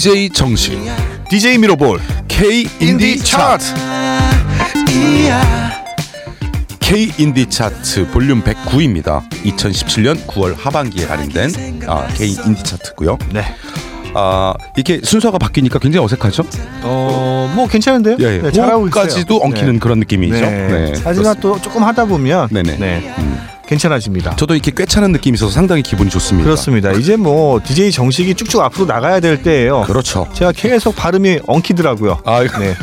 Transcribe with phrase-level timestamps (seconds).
[0.00, 0.80] DJ 정식
[1.28, 3.74] DJ 미로볼 K 인디 차트
[6.80, 9.28] K 인디 차트 볼륨 109입니다.
[9.28, 13.18] 2017년 9월 하반기에 발행된 아, K 인디 차트고요.
[13.34, 13.44] 네.
[14.14, 16.44] 아 이렇게 순서가 바뀌니까 굉장히 어색하죠?
[16.82, 18.16] 어뭐 괜찮은데요?
[18.20, 18.38] 예, 예.
[18.38, 19.02] 네, 잘하고 있어요.
[19.02, 19.78] 까지도 엉키는 네.
[19.80, 20.40] 그런 느낌이죠.
[20.40, 20.94] 네.
[21.04, 22.76] 하지만 또 조금 하다 보면 네네.
[22.78, 23.14] 네.
[23.18, 23.49] 음.
[23.70, 24.34] 괜찮아집니다.
[24.34, 26.44] 저도 이렇게 꿰차는 느낌이 있어서 상당히 기분이 좋습니다.
[26.44, 26.90] 그렇습니다.
[26.92, 29.82] 이제 뭐 DJ 정식이 쭉쭉 앞으로 나가야 될 때예요.
[29.86, 30.26] 그렇죠.
[30.34, 32.20] 제가 계속 발음이 엉키더라고요.
[32.24, 32.74] 아, 네.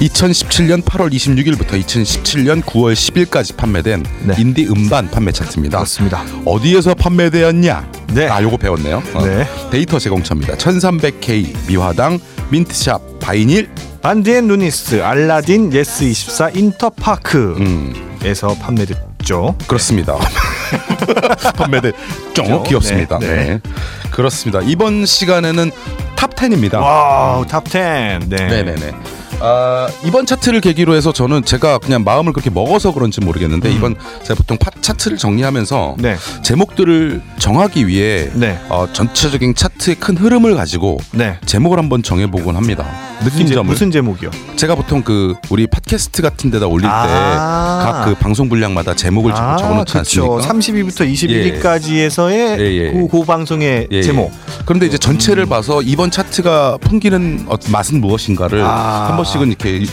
[0.00, 4.34] 2017년 8월 26일부터 2017년 9월 10일까지 판매된 네.
[4.38, 5.78] 인디 음반 판매 차트입니다.
[5.78, 6.24] 맞습니다.
[6.44, 7.90] 어디에서 판매되었냐?
[8.14, 8.28] 네.
[8.28, 9.02] 아, 요거 배웠네요.
[9.14, 9.24] 어.
[9.26, 9.46] 네.
[9.70, 10.56] 데이터 제공처입니다.
[10.56, 13.68] 1300K, 미화당, 민트샵, 바이닐.
[14.00, 19.54] 반디앤 루니스, 알라딘, 예스24, 인터파크에서 음, 판매됐 죠.
[19.66, 20.16] 그렇습니다.
[21.56, 21.92] 판매된
[22.34, 22.62] 쫑?
[22.64, 23.18] 귀엽습니다.
[23.18, 23.34] 네, 네.
[23.44, 23.60] 네.
[24.10, 24.60] 그렇습니다.
[24.62, 25.70] 이번 시간에는
[26.16, 26.74] top 10입니다.
[26.80, 28.28] 와우 top 10.
[28.28, 28.36] 네.
[28.48, 28.92] 네 네 네.
[29.44, 34.34] 아, 이번 차트를 계기로 해서 저는 제가 그냥 마음을 그렇게 먹어서 그런지 모르겠는데 이번 제가
[34.34, 36.16] 보통 팟 차트를 정리하면서 네.
[36.42, 38.58] 제목들을 정하기 위해 네.
[38.68, 41.38] 어, 전체적인 차트의 큰 흐름을 가지고 네.
[41.46, 42.84] 제목을 한번 정해보곤 합니다.
[43.18, 44.30] 느낀 무슨, 제, 점을 무슨 제목이요?
[44.56, 47.06] 제가 보통 그 우리 팟캐스트 같은 데다 올릴 아.
[47.06, 50.36] 때각 그 방송 분량마다 제목을 아, 적어놓지 않습니까?
[50.38, 52.92] 32부터 21일까지에서의 예, 예.
[52.92, 54.02] 그, 그 방송의 예, 예.
[54.02, 54.32] 제목.
[54.64, 59.08] 그런데 이제 전체를 봐서 이번 차트가 풍기는 어, 맛은 무엇인가를 아.
[59.08, 59.84] 한 번씩 은 이렇게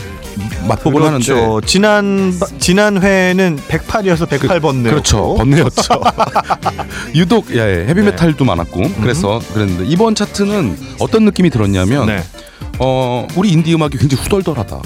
[0.68, 1.34] 맛보곤 그렇죠.
[1.34, 5.34] 하는데 지난 바- 지난 회는 108이어서 108번 네 그렇죠.
[5.34, 6.00] 번뇌였죠.
[7.14, 12.22] 유독 예, 예, 헤비메탈도 많았고 그래서 그랬는데 이번 차트는 어떤 느낌이 들었냐면 네.
[12.78, 14.80] 어, 우리 인디 음악이 굉장히 후덜덜하다.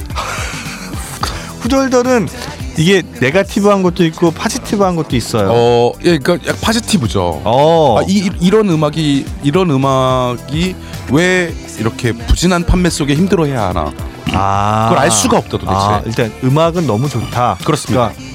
[1.61, 2.29] 후덜덜은
[2.77, 5.51] 이게 네가티브한 것도 있고 파지티브한 것도 있어요.
[5.53, 7.43] 어, 예, 그러니까 약 파지티브죠.
[7.45, 7.99] 어.
[8.01, 10.75] 아, 이, 이- 이런 음악이 이런 음악이
[11.13, 13.93] 왜 이렇게 부진한 판매 속에 힘들어해야 하나?
[14.33, 14.87] 아.
[14.89, 15.73] 그걸 알 수가 없다 도대체.
[15.73, 17.59] 아, 일단 음악은 너무 좋다.
[17.65, 18.13] 그렇습니다.
[18.15, 18.35] 그러니까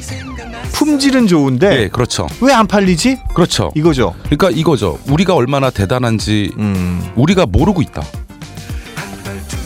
[0.71, 2.27] 품질은 좋은데 네, 그렇죠.
[2.41, 3.17] 왜 안 팔리지?
[3.33, 3.71] 그렇죠.
[3.75, 4.13] 이거죠.
[4.25, 4.97] 그러니까 이거죠.
[5.07, 7.11] 우리가 얼마나 대단한지 음.
[7.15, 8.01] 우리가 모르고 있다.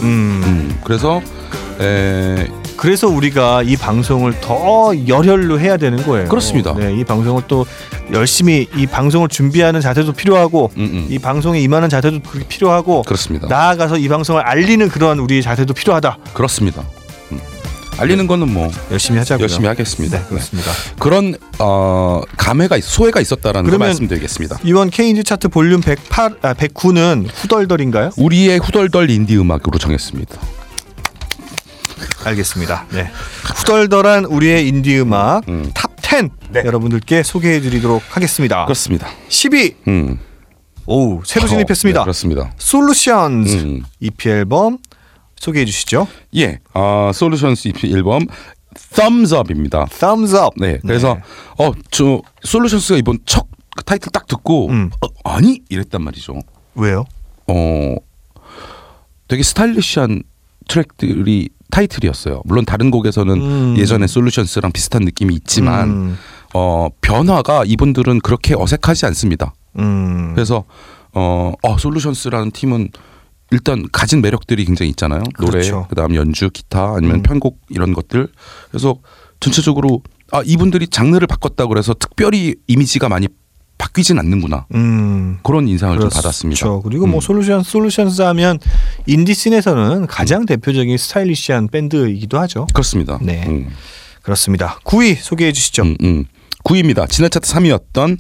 [0.02, 0.42] 음.
[0.46, 1.22] 음, 그래서
[1.80, 2.48] 에,
[2.78, 6.28] 그래서 우리가 이 방송을 더 열혈로 해야 되는 거예요.
[6.28, 6.74] 그렇습니다.
[6.74, 7.66] 네, 이 방송을 또
[8.14, 11.08] 열심히 이 방송을 준비하는 자세도 필요하고 음, 음.
[11.10, 13.48] 이 방송에 임하는 자세도 그- 필요하고 그렇습니다.
[13.48, 16.18] 나아가서 이 방송을 알리는 그런 우리의 자세도 필요하다.
[16.34, 16.84] 그렇습니다.
[17.32, 17.40] 음.
[17.98, 19.44] 알리는 거는 뭐 열심히 하자고요.
[19.44, 20.18] 열심히 하겠습니다.
[20.20, 20.72] 네, 그렇습니다.
[21.00, 24.60] 그런 어, 감회가 있, 소회가 있었다라는 거 그러면- 말씀드리겠습니다.
[24.64, 28.12] 이번 K인지 차트 볼륨 108, 아, 109는 후덜덜인가요?
[28.18, 30.36] 우리의 후덜덜 인디 음악으로 정했습니다.
[32.26, 32.86] 알겠습니다.
[32.92, 33.10] 네.
[33.56, 35.70] 후덜덜한 우리의 인디 음악 음.
[35.74, 36.62] top 10 네.
[36.64, 38.66] 여러분들께 소개해 드리도록 하겠습니다.
[38.66, 39.08] 그렇습니다.
[39.30, 39.76] 10위.
[39.88, 40.20] 음.
[40.86, 42.00] 오, 새로 어, 진입했습니다.
[42.02, 42.54] 네, 그렇습니다.
[42.58, 43.84] 솔루션스 음.
[44.00, 44.78] EP 앨범
[45.38, 46.08] 소개해 주시죠.
[46.36, 48.28] 예, 아, 솔루션스 EP 앨범
[48.94, 49.86] Thumbs Up입니다.
[49.86, 50.52] Thumbs up.
[50.58, 51.18] 네, 그래서
[51.58, 53.48] 어저 솔루션스가 이번 첫
[53.86, 54.92] 타이틀 딱 듣고 음.
[55.02, 56.42] 어, 아니 이랬단 말이죠.
[56.76, 57.06] 왜요?
[57.48, 57.96] 어
[59.28, 60.22] 되게 스타일리시한
[60.68, 62.44] 트랙들이 타이틀이었어요.
[62.46, 63.76] 물론 다른 곡에서는 음.
[63.78, 66.18] 예전에 솔루션스랑 비슷한 느낌이 있지만 음.
[66.54, 69.56] 어 변화가 이분들은 그렇게 어색하지 않습니다.
[69.80, 70.34] 음.
[70.36, 70.66] 그래서
[71.14, 72.90] 어, 어 솔루션스라는 팀은
[73.50, 75.24] 일단 가진 매력들이 굉장히 있잖아요.
[75.40, 75.88] 노래, 그렇죠.
[75.90, 77.24] 그다음 연주, 기타 아니면 음.
[77.24, 78.28] 편곡 이런 것들.
[78.70, 78.96] 그래서
[79.40, 80.02] 전체적으로
[80.32, 83.28] 아 이분들이 장르를 바꿨다 그래서 특별히 이미지가 많이
[83.78, 84.66] 바뀌진 않는구나.
[84.76, 85.40] 음.
[85.44, 86.16] 그런 인상을 좀 그렇죠.
[86.16, 86.80] 받았습니다.
[86.84, 87.22] 그리고 뭐 음.
[87.22, 88.60] 솔루션 솔루션스 하면
[89.06, 92.68] 인디 scene에서는 가장 대표적인 스타일리시한 밴드이기도 하죠.
[92.74, 93.20] 그렇습니다.
[93.22, 93.44] 네.
[93.48, 93.70] 음,
[94.22, 94.80] 그렇습니다.
[94.86, 95.84] 9위 소개해 주시죠.
[95.84, 96.26] 음, 음.
[96.64, 97.10] 9위입니다.
[97.10, 98.18] 지난 차트 3위였던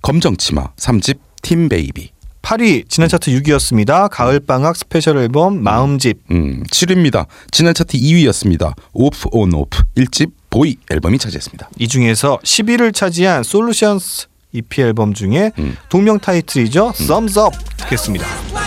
[0.00, 2.10] 검정 치마 3집 Team Baby.
[2.42, 4.08] 8위 지난 차트 6위였습니다.
[4.10, 6.18] 가을 방학 스페셜 앨범 마음집.
[6.30, 7.26] 음, 7위입니다.
[7.50, 8.74] 지난 차트 2위였습니다.
[8.92, 11.70] offonoff 1집 boy 앨범이 차지했습니다.
[11.78, 15.76] 이 중에서 10위를 차지한 솔루션스 EP 앨범 중에 음.
[15.88, 16.92] 동명 타이틀이죠.
[16.96, 18.26] Thumbs Up 듣겠습니다.
[18.26, 18.62] 네.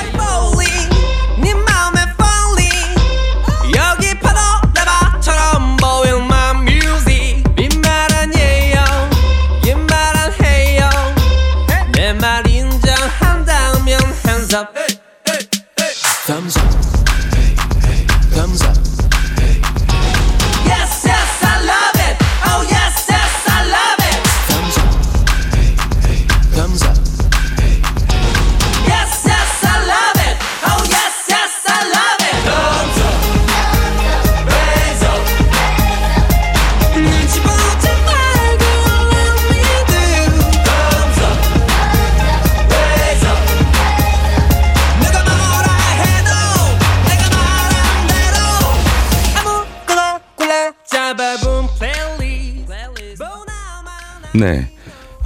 [3.78, 3.96] 여
[54.40, 54.70] 네.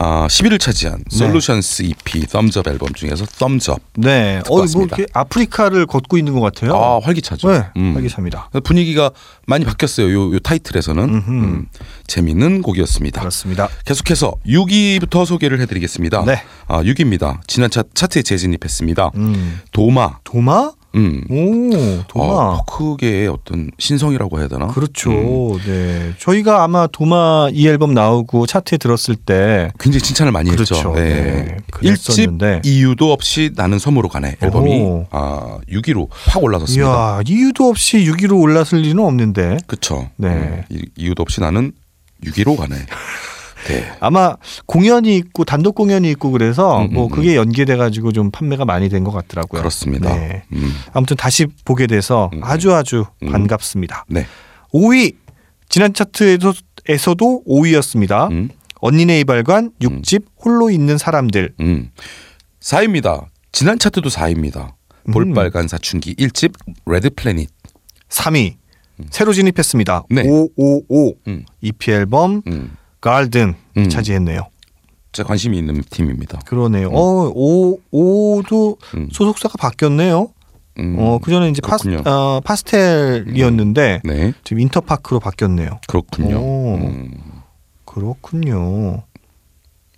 [0.01, 3.81] 아, 10위를 차지한 솔루션스 EP 썸즈업 앨범 중에서 썸즈업.
[3.97, 4.41] 네.
[4.47, 6.73] 어, 뭐 아프리카를 걷고 있는 것 같아요.
[6.73, 7.51] 아, 활기차죠.
[7.51, 7.95] 네, 음.
[7.95, 8.49] 활기차입니다.
[8.63, 9.11] 분위기가
[9.45, 10.09] 많이 바뀌었어요.
[10.13, 11.03] 요, 요 타이틀에서는.
[11.03, 11.65] 음,
[12.07, 13.19] 재미있는 곡이었습니다.
[13.19, 13.67] 그렇습니다.
[13.85, 16.23] 계속해서 6위부터 소개를 해드리겠습니다.
[16.23, 16.43] 네.
[16.67, 17.39] 아, 6위입니다.
[17.45, 19.11] 지난 차, 차트에 재진입했습니다.
[19.15, 19.59] 음.
[19.73, 20.19] 도마.
[20.23, 20.71] 도마?
[20.95, 21.21] 음.
[21.29, 22.25] 오, 도마.
[22.33, 24.67] 어, 포크계의 어떤 신성이라고 해야 되나?
[24.67, 25.11] 그렇죠.
[25.11, 25.59] 음.
[25.65, 26.13] 네.
[26.17, 30.75] 저희가 아마 도마 이 앨범 나오고 차트에 들었을 때 굉장히 칭찬을 많이 그렇죠.
[30.75, 30.93] 했죠.
[30.93, 31.57] 네.
[31.67, 32.61] 1집 그랬었는데.
[32.65, 35.05] 이유도 없이 나는 섬으로 가네 앨범이 오.
[35.11, 36.89] 아, 6위로 확 올라섰습니다.
[36.89, 40.09] 이야, 이유도 없이 6위로 올랐을 리는 없는데 그렇죠.
[40.17, 40.65] 네.
[40.97, 41.71] 이유도 없이 나는
[42.25, 42.75] 6위로 가네.
[43.67, 43.91] 네.
[43.99, 44.35] 아마
[44.65, 48.89] 공연이 있고 단독 공연이 있고 그래서 음, 뭐 음, 그게 연계돼 가지고 좀 판매가 많이
[48.89, 49.61] 된 것 같더라고요.
[49.61, 50.13] 그렇습니다.
[50.15, 50.43] 네.
[50.53, 50.71] 음.
[50.93, 52.41] 아무튼 다시 보게 돼서 음.
[52.43, 53.31] 아주 아주 음.
[53.31, 54.05] 반갑습니다.
[54.09, 54.25] 네.
[54.73, 55.15] 5위
[55.69, 56.53] 지난 차트에서
[56.87, 58.31] 에서도 5위였습니다.
[58.31, 58.49] 음.
[58.81, 61.53] 언니네 이발관 6집 홀로 있는 사람들.
[61.59, 61.89] 음.
[62.61, 63.25] 4위입니다.
[63.51, 64.73] 지난 차트도 4위입니다.
[65.07, 65.11] 음.
[65.11, 66.53] 볼빨간 사춘기 1집
[66.85, 67.49] Red Planet.
[68.09, 68.55] 3위
[69.11, 70.03] 새로 진입했습니다.
[70.09, 70.23] 네.
[70.27, 71.45] OOO 음.
[71.61, 72.71] EP 앨범 음.
[73.01, 73.89] 가든 음.
[73.89, 74.47] 차지했네요.
[75.11, 76.39] 제 관심이 있는 팀입니다.
[76.45, 76.89] 그러네요.
[76.89, 79.09] 어, OOO도 음.
[79.11, 80.29] 소속사가 바뀌었네요.
[80.79, 80.95] 음.
[80.99, 81.89] 어, 그 전에 이제 파스.
[82.05, 84.33] 어, 파스텔이었는데 네.
[84.43, 85.79] 지금 인터파크로 바뀌었네요.
[85.87, 86.37] 그렇군요.
[86.37, 86.75] 오.
[86.75, 87.11] 음.
[87.85, 89.03] 그렇군요.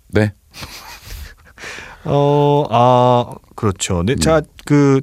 [0.08, 0.32] 네.
[2.04, 4.00] 어, 아, 그렇죠.
[4.00, 4.06] 음.
[4.06, 5.02] 네, 자, 그,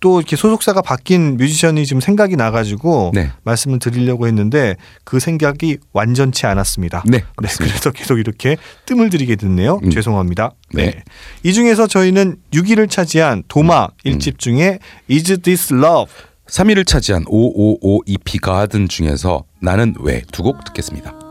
[0.00, 3.30] 또 이렇게 소속사가 바뀐 뮤지션이 지금 생각이 나가지고 네.
[3.44, 7.02] 말씀을 드리려고 했는데 그 생각이 완전치 않았습니다.
[7.06, 7.18] 네.
[7.18, 7.24] 네.
[7.58, 9.80] 그래서 계속 이렇게 뜸을 들이게 됐네요.
[9.82, 9.90] 음.
[9.90, 10.52] 죄송합니다.
[10.74, 10.86] 네.
[10.86, 11.02] 네.
[11.42, 14.18] 이 중에서 저희는 6위를 차지한 도마 음.
[14.18, 14.78] 1집 중에
[15.10, 16.12] Is This Love
[16.48, 21.25] 3위를 차지한 555 EP 가든 중에서 나는 왜 두 곡 듣겠습니다.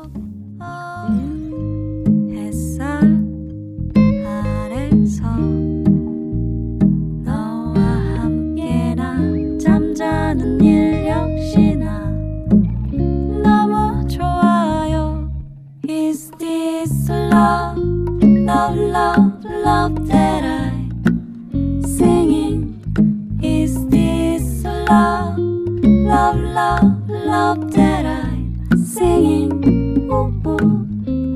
[26.55, 29.51] Love, that I singing.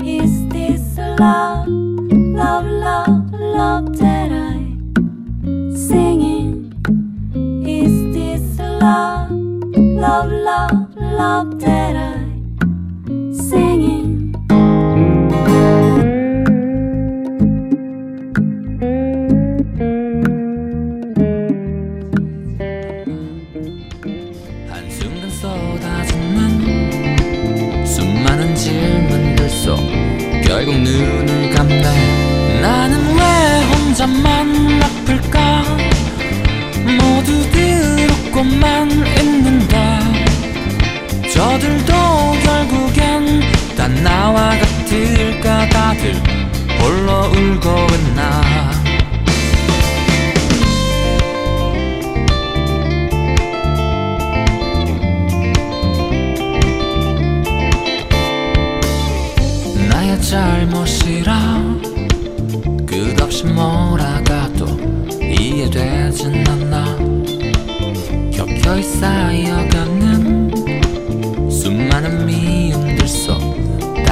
[0.02, 4.56] Is this love, love, love, love that I
[5.76, 6.72] singing?
[7.66, 12.09] Is this love, love, love, love that I
[30.60, 35.64] 결국 눈을 감네 나는 왜 혼자만 아플까?
[36.98, 39.78] 모두들 웃고만 있는데
[41.32, 41.92] 저들도
[42.44, 43.40] 결국엔
[43.74, 45.66] 다 나와 같을까?
[45.70, 46.14] 다들
[46.78, 47.79] 홀로 울고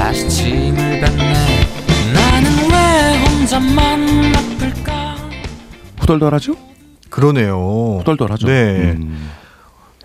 [0.09, 1.33] 다시 침을 뱉네
[2.15, 5.15] 나는 왜 혼자만 아플까
[5.99, 6.55] 후덜덜하죠?
[7.11, 7.97] 그러네요.
[7.99, 8.47] 후덜덜하죠.
[8.47, 8.97] 네.
[8.97, 9.29] 음.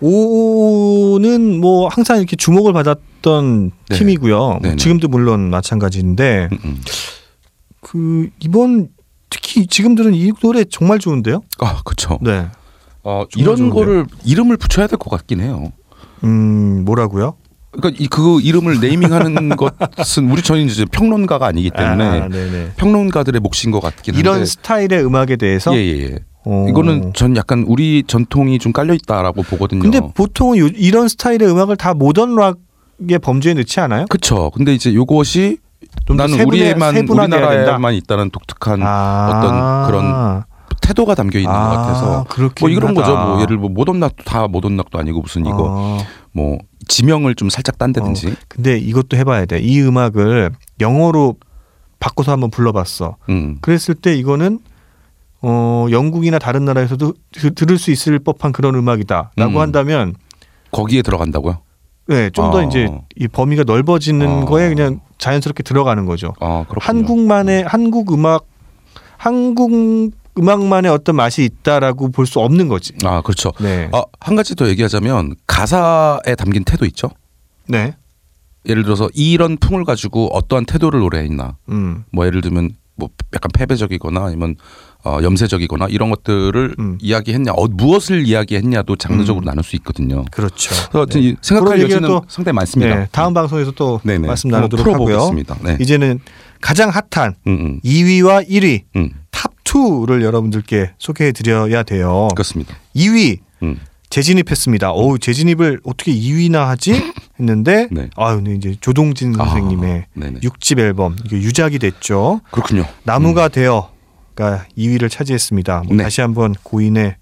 [0.02, 3.96] 5는 뭐 항상 이렇게 주목을 받았던 네.
[3.98, 4.58] 팀이고요.
[4.60, 4.76] 네네.
[4.76, 6.80] 지금도 물론 마찬가지인데 음, 음.
[7.80, 8.88] 그 이번
[9.30, 11.40] 특히 지금 들은 이 노래 정말 좋은데요?
[11.60, 12.18] 아, 그렇죠.
[12.20, 12.48] 네.
[13.04, 13.74] 어, 이런 좋은데요?
[13.74, 15.72] 거를 이름을 붙여야 될 것 같긴 해요.
[16.24, 17.36] 음 뭐라고요?
[17.76, 19.50] 그러니까 이 그 이름을 네이밍하는
[19.96, 22.28] 것은 우리 저희 이제 평론가가 아니기 때문에 아.
[22.76, 26.18] 평론가들의 몫인 것 같긴 한데 이런 스타일의 음악에 대해서 예 예 예.
[26.46, 26.66] 어.
[26.68, 29.80] 이거는 전 약간 우리 전통이 좀 깔려 있다라고 보거든요.
[29.80, 34.04] 근데 보통은 요, 이런 스타일의 음악을 다 모던 락의 범주에 넣지 않아요?
[34.10, 34.50] 그쵸.
[34.54, 35.56] 근데 이제 요것이
[36.08, 36.96] 나는 세분화- 우리에만?
[37.08, 40.42] 우리나라에만 있다는 독특한 어떤 그런
[40.84, 43.16] 태도가 담겨 있는 것 같아서 아, 뭐 이런 거죠.
[43.16, 43.24] 하다.
[43.26, 45.98] 뭐 예를 뭐 모던락도 다 모던락도 아니고 무슨 이거 어,
[46.32, 48.34] 뭐 지명을 좀 살짝 딴다든지.
[48.48, 49.60] 근데 이것도 해봐야 돼.
[49.60, 50.50] 이 음악을
[50.80, 51.36] 영어로
[52.00, 53.16] 바꿔서 한번 불러봤어.
[53.30, 53.56] 음.
[53.62, 54.58] 그랬을 때 이거는
[55.40, 59.58] 어 영국이나 다른 나라에서도 드- 들을 수 있을 법한 그런 음악이다라고 음.
[59.58, 60.14] 한다면
[60.70, 61.58] 거기에 들어간다고요?
[62.06, 62.62] 네, 좀더 어.
[62.62, 64.44] 이제 이 범위가 넓어지는 어.
[64.44, 66.34] 거에 그냥 자연스럽게 들어가는 거죠.
[66.40, 66.64] 아.
[66.78, 68.46] 한국만의 한국 음악
[69.16, 69.70] 한국
[70.38, 72.92] 음악만의 어떤 맛이 있다라고 볼 수 없는 거지.
[73.04, 73.52] 아, 그렇죠.
[73.60, 73.88] 네.
[73.92, 77.10] 아, 한 가지 더 얘기하자면 가사에 담긴 태도 있죠.
[77.68, 77.94] 네.
[78.66, 81.56] 예를 들어서 이런 풍을 가지고 어떠한 태도를 노래했나.
[81.68, 82.04] 음.
[82.12, 84.54] 뭐 예를 들면 뭐 약간 패배적이거나 아니면
[85.04, 86.96] 어, 염세적이거나 이런 것들을 음.
[86.98, 89.44] 이야기했냐, 어, 무엇을 이야기했냐도 장르적으로 음.
[89.44, 90.24] 나눌 수 있거든요.
[90.30, 90.74] 그렇죠.
[90.92, 92.94] 하여튼 이 생각할 여지는 또- 상당히 많습니다.
[93.00, 94.26] 네, 다음 방송에서 또 네네.
[94.26, 95.30] 말씀 나누도록 하고요.
[95.62, 95.76] 네.
[95.78, 96.20] 이제는
[96.62, 99.23] 가장 핫한 음, 음, 2위와 1위 음, top
[99.64, 102.28] 2를 여러분들께 소개해 드려야 돼요.
[102.34, 102.76] 그렇습니다.
[102.94, 103.80] 2위 음.
[104.10, 104.92] 재진입했습니다.
[104.92, 106.92] 어우 재진입을 어떻게 2위나 하지
[107.40, 108.10] 했는데 네.
[108.16, 110.40] 아유 네, 이제 조동진 아, 선생님의 네네.
[110.40, 112.40] 6집 앨범 이게 유작이 됐죠.
[112.52, 112.86] 그렇군요.
[113.02, 115.82] 나무가 되어가 2위를 차지했습니다.
[115.86, 116.04] 뭐 네.
[116.04, 117.16] 다시 한번 고인의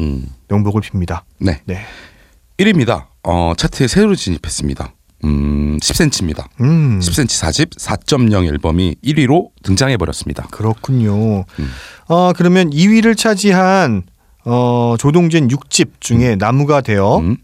[0.00, 1.22] 음, 명복을 빕니다.
[1.38, 1.62] 네.
[1.64, 1.80] 네.
[2.58, 3.06] 1위입니다.
[3.22, 4.92] 어, 차트에 새로 진입했습니다.
[5.24, 6.44] 음, 10cm입니다.
[6.60, 7.00] 음.
[7.00, 10.46] 10cm 4집 4.0 앨범이 1위로 등장해 버렸습니다.
[10.50, 11.44] 그렇군요.
[11.58, 11.70] 음.
[12.08, 14.02] 어 그러면 2위를 차지한
[14.44, 17.38] 어 조동진 6집 중에 나무가 되어 음,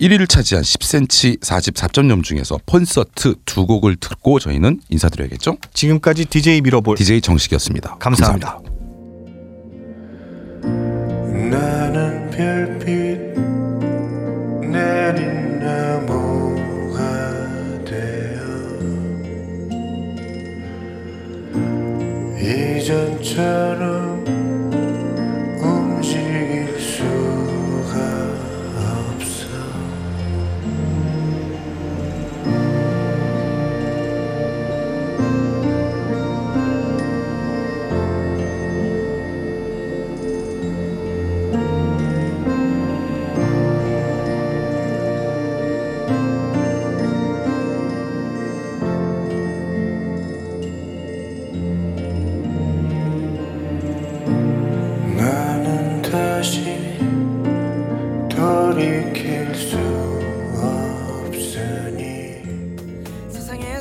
[0.00, 5.56] 1위를 차지한 10cm 4집 4.0 중에서 콘서트 두 곡을 듣고 저희는 인사드려야겠죠?
[5.72, 7.96] 지금까지 DJ 미러볼 DJ 정식이었습니다.
[8.00, 8.58] 감사합니다.
[11.50, 13.38] 나는 별빛
[14.68, 15.41] 내린
[22.92, 24.01] 이전처럼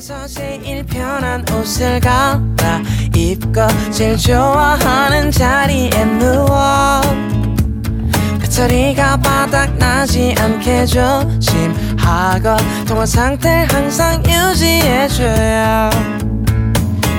[0.01, 2.81] 세상에서 제일 편한 옷을 갈아
[3.15, 7.01] 입고 제일 좋아하는 자리에 누워.
[8.39, 15.91] 배터리가 바닥나지 않게 조심하고 통화 상태를 항상 유지해줘요.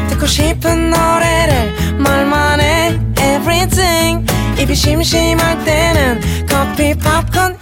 [0.08, 2.98] 듣고 싶은 노래를 말만 해.
[3.18, 4.26] Everything.
[4.58, 7.61] 입이 심심할 때는 커피 팝콘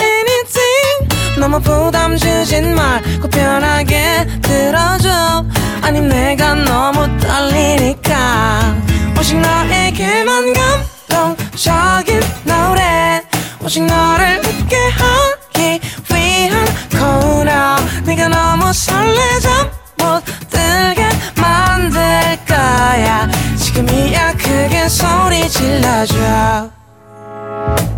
[5.90, 8.76] 아님 내가 너무 떨리니까
[9.18, 10.52] 오직 너에게만
[11.08, 13.20] 감동적인 노래
[13.60, 15.80] 오직 너를 웃게 하기
[16.12, 17.76] 위한 코너.
[18.04, 19.68] 네가 너무 설레져
[19.98, 22.00] 못 들게 만들
[22.46, 23.28] 거야.
[23.56, 26.70] 지금이야 크게 소리 질러줘.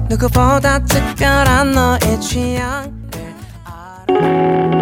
[0.08, 2.90] 누구보다 특별한 너의 취향을
[3.66, 4.81] 알아